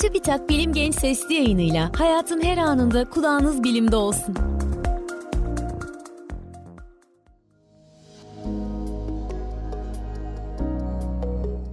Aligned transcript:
TÜBİTAK 0.00 0.48
Bilim 0.48 0.72
Genç 0.72 0.94
Sesli 0.94 1.34
yayınıyla 1.34 1.90
hayatın 1.98 2.42
her 2.42 2.58
anında 2.58 3.10
kulağınız 3.10 3.64
bilimde 3.64 3.96
olsun. 3.96 4.34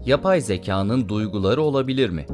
Yapay 0.05 0.41
zekanın 0.41 1.09
duyguları 1.09 1.61
olabilir 1.61 2.09
mi? 2.09 2.25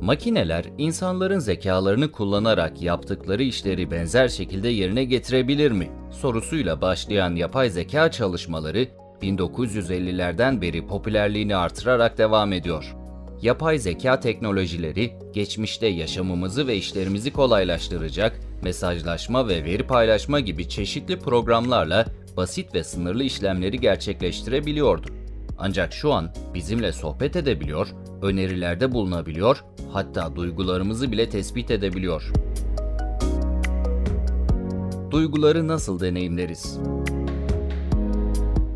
Makineler 0.00 0.64
insanların 0.78 1.38
zekalarını 1.38 2.12
kullanarak 2.12 2.82
yaptıkları 2.82 3.42
işleri 3.42 3.90
benzer 3.90 4.28
şekilde 4.28 4.68
yerine 4.68 5.04
getirebilir 5.04 5.72
mi? 5.72 5.90
sorusuyla 6.10 6.80
başlayan 6.80 7.34
yapay 7.34 7.70
zeka 7.70 8.10
çalışmaları 8.10 8.88
1950'lerden 9.22 10.60
beri 10.60 10.86
popülerliğini 10.86 11.56
artırarak 11.56 12.18
devam 12.18 12.52
ediyor. 12.52 12.94
Yapay 13.42 13.78
zeka 13.78 14.20
teknolojileri 14.20 15.12
geçmişte 15.32 15.86
yaşamımızı 15.86 16.66
ve 16.66 16.76
işlerimizi 16.76 17.32
kolaylaştıracak, 17.32 18.40
mesajlaşma 18.62 19.48
ve 19.48 19.64
veri 19.64 19.86
paylaşma 19.86 20.40
gibi 20.40 20.68
çeşitli 20.68 21.18
programlarla 21.18 22.06
basit 22.36 22.74
ve 22.74 22.84
sınırlı 22.84 23.24
işlemleri 23.24 23.80
gerçekleştirebiliyordu. 23.80 25.08
Ancak 25.58 25.92
şu 25.92 26.12
an 26.12 26.30
bizimle 26.54 26.92
sohbet 26.92 27.36
edebiliyor, 27.36 27.88
önerilerde 28.22 28.92
bulunabiliyor, 28.92 29.64
hatta 29.92 30.36
duygularımızı 30.36 31.12
bile 31.12 31.28
tespit 31.28 31.70
edebiliyor. 31.70 32.32
Duyguları 35.10 35.68
nasıl 35.68 36.00
deneyimleriz? 36.00 36.78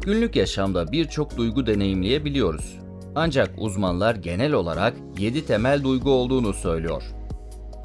Günlük 0.09 0.37
yaşamda 0.37 0.93
birçok 0.93 1.37
duygu 1.37 1.67
deneyimleyebiliyoruz. 1.67 2.79
Ancak 3.15 3.51
uzmanlar 3.59 4.15
genel 4.15 4.53
olarak 4.53 4.95
7 5.19 5.47
temel 5.47 5.83
duygu 5.83 6.11
olduğunu 6.11 6.53
söylüyor. 6.53 7.03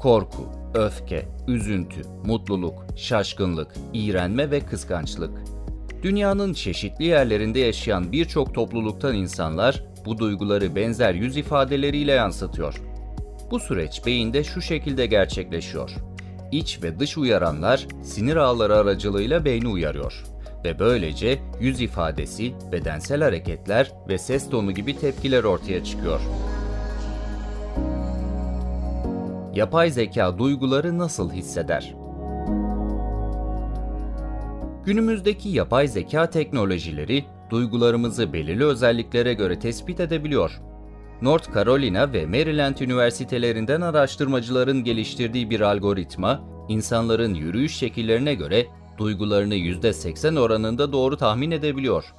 Korku, 0.00 0.48
öfke, 0.74 1.28
üzüntü, 1.48 2.02
mutluluk, 2.26 2.86
şaşkınlık, 2.96 3.74
iğrenme 3.92 4.50
ve 4.50 4.60
kıskançlık. 4.60 5.30
Dünyanın 6.02 6.52
çeşitli 6.52 7.04
yerlerinde 7.04 7.58
yaşayan 7.58 8.12
birçok 8.12 8.54
topluluktan 8.54 9.14
insanlar 9.14 9.84
bu 10.06 10.18
duyguları 10.18 10.76
benzer 10.76 11.14
yüz 11.14 11.36
ifadeleriyle 11.36 12.12
yansıtıyor. 12.12 12.80
Bu 13.50 13.60
süreç 13.60 14.06
beyinde 14.06 14.44
şu 14.44 14.62
şekilde 14.62 15.06
gerçekleşiyor. 15.06 15.90
İç 16.52 16.82
ve 16.82 16.98
dış 16.98 17.18
uyaranlar 17.18 17.86
sinir 18.02 18.36
ağları 18.36 18.76
aracılığıyla 18.76 19.44
beyni 19.44 19.68
uyarıyor 19.68 20.33
ve 20.64 20.78
böylece 20.78 21.38
yüz 21.60 21.80
ifadesi, 21.80 22.52
bedensel 22.72 23.22
hareketler 23.22 23.92
ve 24.08 24.18
ses 24.18 24.50
tonu 24.50 24.72
gibi 24.72 24.98
tepkiler 24.98 25.44
ortaya 25.44 25.84
çıkıyor. 25.84 26.20
Yapay 29.54 29.90
zeka 29.90 30.38
duyguları 30.38 30.98
nasıl 30.98 31.32
hisseder? 31.32 31.94
Günümüzdeki 34.84 35.48
yapay 35.48 35.88
zeka 35.88 36.30
teknolojileri 36.30 37.24
duygularımızı 37.50 38.32
belirli 38.32 38.64
özelliklere 38.64 39.34
göre 39.34 39.58
tespit 39.58 40.00
edebiliyor. 40.00 40.60
North 41.22 41.54
Carolina 41.54 42.12
ve 42.12 42.26
Maryland 42.26 42.78
üniversitelerinden 42.78 43.80
araştırmacıların 43.80 44.84
geliştirdiği 44.84 45.50
bir 45.50 45.60
algoritma, 45.60 46.40
insanların 46.68 47.34
yürüyüş 47.34 47.76
şekillerine 47.76 48.34
göre 48.34 48.66
duygularını 48.98 49.54
%80 49.54 50.38
oranında 50.38 50.92
doğru 50.92 51.16
tahmin 51.16 51.50
edebiliyor. 51.50 52.14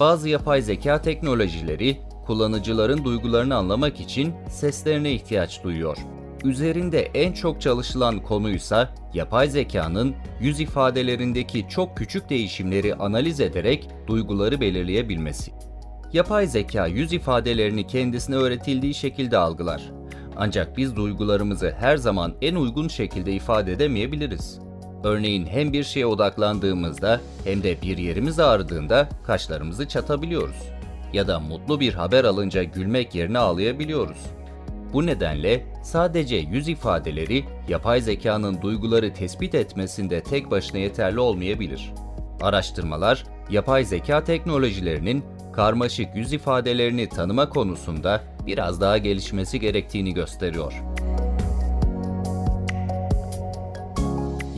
Bazı 0.00 0.28
yapay 0.28 0.62
zeka 0.62 1.02
teknolojileri 1.02 2.00
kullanıcıların 2.26 3.04
duygularını 3.04 3.56
anlamak 3.56 4.00
için 4.00 4.34
seslerine 4.48 5.12
ihtiyaç 5.12 5.64
duyuyor. 5.64 5.96
Üzerinde 6.44 7.00
en 7.00 7.32
çok 7.32 7.60
çalışılan 7.60 8.18
konuysa 8.22 8.94
yapay 9.14 9.48
zekanın 9.48 10.14
yüz 10.40 10.60
ifadelerindeki 10.60 11.66
çok 11.68 11.96
küçük 11.96 12.30
değişimleri 12.30 12.94
analiz 12.94 13.40
ederek 13.40 13.88
duyguları 14.06 14.60
belirleyebilmesi. 14.60 15.52
Yapay 16.12 16.46
zeka 16.46 16.86
yüz 16.86 17.12
ifadelerini 17.12 17.86
kendisine 17.86 18.36
öğretildiği 18.36 18.94
şekilde 18.94 19.38
algılar. 19.38 19.82
Ancak 20.36 20.76
biz 20.76 20.96
duygularımızı 20.96 21.74
her 21.78 21.96
zaman 21.96 22.34
en 22.42 22.54
uygun 22.54 22.88
şekilde 22.88 23.32
ifade 23.32 23.72
edemeyebiliriz. 23.72 24.69
Örneğin 25.04 25.46
hem 25.46 25.72
bir 25.72 25.84
şeye 25.84 26.06
odaklandığımızda 26.06 27.20
hem 27.44 27.62
de 27.62 27.82
bir 27.82 27.98
yerimiz 27.98 28.40
ağrıdığında 28.40 29.08
kaşlarımızı 29.26 29.88
çatabiliyoruz. 29.88 30.56
Ya 31.12 31.28
da 31.28 31.40
mutlu 31.40 31.80
bir 31.80 31.94
haber 31.94 32.24
alınca 32.24 32.62
gülmek 32.62 33.14
yerine 33.14 33.38
ağlayabiliyoruz. 33.38 34.18
Bu 34.92 35.06
nedenle 35.06 35.66
sadece 35.82 36.36
yüz 36.36 36.68
ifadeleri 36.68 37.44
yapay 37.68 38.00
zekanın 38.00 38.62
duyguları 38.62 39.14
tespit 39.14 39.54
etmesinde 39.54 40.22
tek 40.22 40.50
başına 40.50 40.78
yeterli 40.78 41.20
olmayabilir. 41.20 41.92
Araştırmalar, 42.42 43.24
yapay 43.50 43.84
zeka 43.84 44.24
teknolojilerinin 44.24 45.24
karmaşık 45.52 46.16
yüz 46.16 46.32
ifadelerini 46.32 47.08
tanıma 47.08 47.48
konusunda 47.48 48.20
biraz 48.46 48.80
daha 48.80 48.98
gelişmesi 48.98 49.60
gerektiğini 49.60 50.14
gösteriyor. 50.14 50.72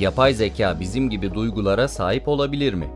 Yapay 0.03 0.35
zeka 0.35 0.81
bizim 0.81 1.11
gibi 1.11 1.35
duygulara 1.35 1.89
sahip 1.89 2.29
olabilir 2.29 2.75
mi? 2.75 2.87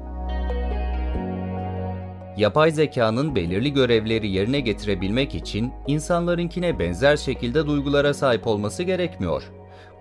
Yapay 2.36 2.70
zekanın 2.70 3.34
belirli 3.34 3.72
görevleri 3.72 4.28
yerine 4.30 4.60
getirebilmek 4.60 5.34
için 5.34 5.72
insanlarınkine 5.86 6.78
benzer 6.78 7.16
şekilde 7.16 7.66
duygulara 7.66 8.14
sahip 8.14 8.46
olması 8.46 8.82
gerekmiyor. 8.82 9.42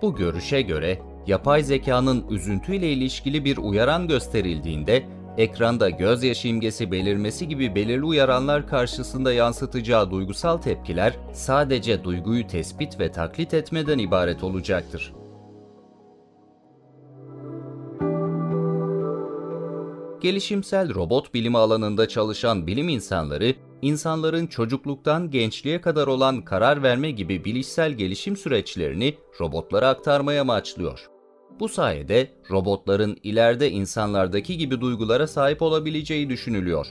Bu 0.02 0.14
görüşe 0.14 0.62
göre 0.62 0.98
yapay 1.26 1.62
zekanın 1.62 2.28
üzüntüyle 2.30 2.92
ilişkili 2.92 3.44
bir 3.44 3.56
uyaran 3.56 4.08
gösterildiğinde 4.08 5.02
ekranda 5.38 5.90
gözyaşı 5.90 6.48
imgesi 6.48 6.92
belirmesi 6.92 7.48
gibi 7.48 7.74
belirli 7.74 8.04
uyaranlar 8.04 8.68
karşısında 8.68 9.32
yansıtacağı 9.32 10.10
duygusal 10.10 10.58
tepkiler 10.58 11.16
sadece 11.32 12.04
duyguyu 12.04 12.46
tespit 12.46 13.00
ve 13.00 13.12
taklit 13.12 13.54
etmeden 13.54 13.98
ibaret 13.98 14.44
olacaktır. 14.44 15.12
Gelişimsel 20.26 20.94
robot 20.94 21.34
bilimi 21.34 21.58
alanında 21.58 22.08
çalışan 22.08 22.66
bilim 22.66 22.88
insanları, 22.88 23.54
insanların 23.82 24.46
çocukluktan 24.46 25.30
gençliğe 25.30 25.80
kadar 25.80 26.06
olan 26.06 26.42
karar 26.42 26.82
verme 26.82 27.10
gibi 27.10 27.44
bilişsel 27.44 27.92
gelişim 27.92 28.36
süreçlerini 28.36 29.14
robotlara 29.40 29.88
aktarmaya 29.88 30.40
amaçlıyor. 30.40 31.06
Bu 31.60 31.68
sayede 31.68 32.30
robotların 32.50 33.16
ileride 33.22 33.70
insanlardaki 33.70 34.58
gibi 34.58 34.80
duygulara 34.80 35.26
sahip 35.26 35.62
olabileceği 35.62 36.30
düşünülüyor. 36.30 36.86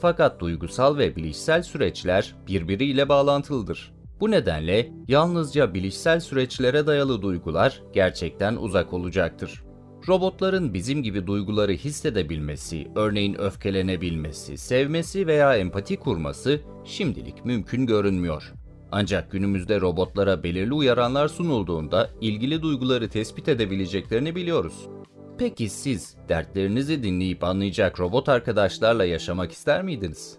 Fakat 0.00 0.40
duygusal 0.40 0.98
ve 0.98 1.16
bilişsel 1.16 1.62
süreçler 1.62 2.34
birbiriyle 2.48 3.08
bağlantılıdır. 3.08 3.92
Bu 4.20 4.30
nedenle 4.30 4.92
yalnızca 5.08 5.74
bilişsel 5.74 6.20
süreçlere 6.20 6.86
dayalı 6.86 7.22
duygular 7.22 7.82
gerçekten 7.92 8.56
uzak 8.56 8.92
olacaktır. 8.92 9.62
Robotların 10.08 10.74
bizim 10.74 11.02
gibi 11.02 11.26
duyguları 11.26 11.72
hissedebilmesi, 11.72 12.88
örneğin 12.94 13.40
öfkelenebilmesi, 13.40 14.58
sevmesi 14.58 15.26
veya 15.26 15.56
empati 15.56 15.96
kurması 15.96 16.60
şimdilik 16.84 17.44
mümkün 17.44 17.86
görünmüyor. 17.86 18.52
Ancak 18.92 19.32
günümüzde 19.32 19.80
robotlara 19.80 20.42
belirli 20.42 20.72
uyaranlar 20.72 21.28
sunulduğunda 21.28 22.10
ilgili 22.20 22.62
duyguları 22.62 23.08
tespit 23.08 23.48
edebileceklerini 23.48 24.34
biliyoruz. 24.36 24.88
Peki 25.38 25.68
siz 25.68 26.16
dertlerinizi 26.28 27.02
dinleyip 27.02 27.44
anlayacak 27.44 28.00
robot 28.00 28.28
arkadaşlarla 28.28 29.04
yaşamak 29.04 29.52
ister 29.52 29.82
miydiniz? 29.82 30.38